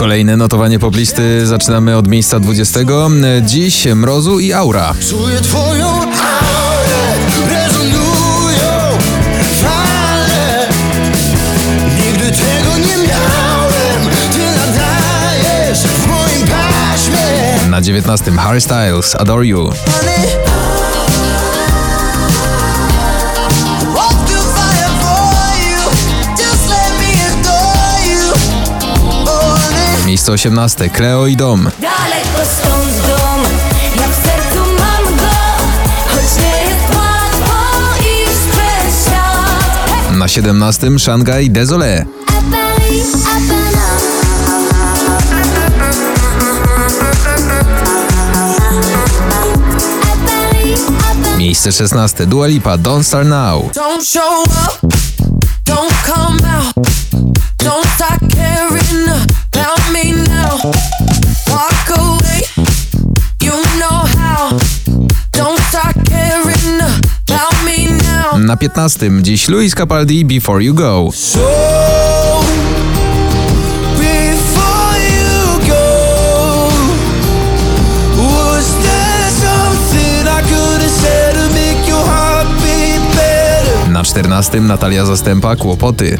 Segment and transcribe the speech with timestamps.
[0.00, 2.80] Kolejne notowanie poplisty zaczynamy od miejsca 20.
[3.42, 4.94] Dziś Mrozu i Aura.
[5.08, 6.00] Czuję twoją
[17.70, 18.32] Na 19.
[18.32, 19.70] Harry Styles, Adore You.
[30.34, 30.88] 18.
[30.88, 31.62] Kleo i dom.
[31.80, 33.20] Daleko stąd dom.
[40.20, 40.98] Na 17.
[40.98, 42.04] Szangaj Désolé.
[51.38, 52.26] Miejsce 16.
[52.26, 53.70] Dua Lipa Don't Start Now.
[53.74, 54.80] Don't show up,
[55.64, 56.74] don't come out,
[57.58, 58.39] don't
[68.60, 69.10] 15.
[69.22, 71.08] Dziś Luis Capaldi Before You Go.
[83.88, 86.18] Na 14 Natalia Zastępa Kłopoty.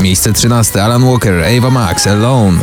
[0.00, 2.58] Miejsce 13 Alan Walker, Ava Max, Alone.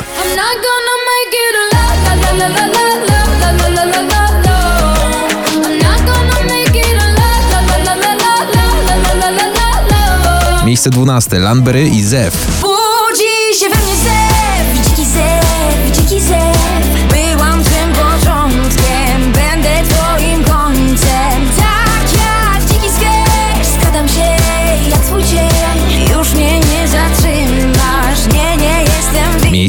[10.66, 12.67] Miejsce 12 Landbury i Zew.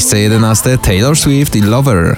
[0.08, 2.16] Miejsce 11 Taylor Swift i Lover.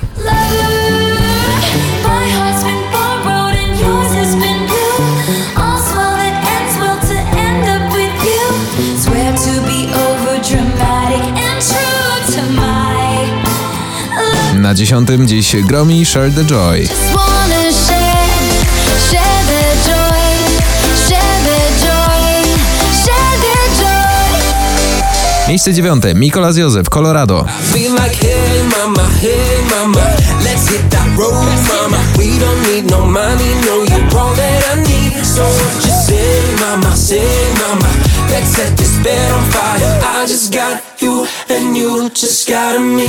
[14.54, 16.88] Na dziesiątym dziś Gromi Share the Joy.
[25.50, 26.15] Miejsce dziewiąte.
[26.15, 27.47] Mikolas Józef, Colorado.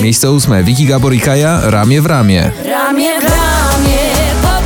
[0.01, 0.63] Miejsce ósme.
[0.63, 2.51] Vicky Gabor i Kaja, Ramię w ramię.
[2.65, 4.60] Ramię w ramię.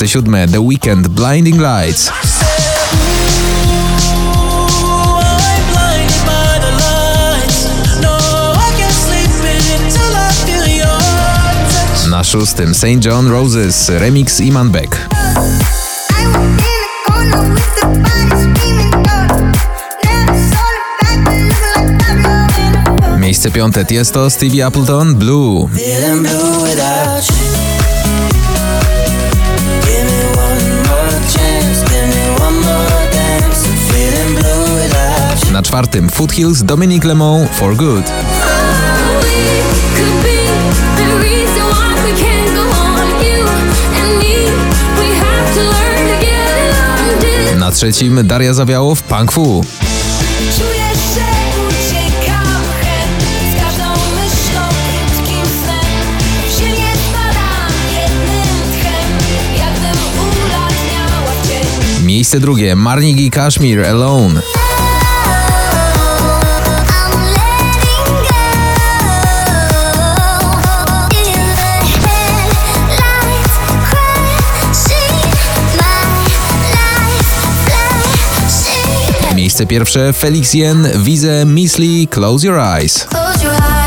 [0.00, 2.10] Miejsce siódme The Weekend Blinding Lights.
[12.10, 13.04] Na szóstym St.
[13.04, 15.08] John Roses, remix Iman Beck.
[23.18, 25.68] Miejsce piąte Tiesto, Stevie Appleton, Blue.
[35.80, 38.04] czwartym Foothills Dominique Lemon For Good.
[47.58, 49.64] Na trzecim Daria Zawiałow Punk Fu.
[62.02, 64.40] Miejsce drugie, Marnig i Kashmir Alone.
[79.40, 83.06] Miejsce pierwsze Felix Yen, Wize, Misli, Close Your Eyes.
[83.08, 83.79] Close your eyes.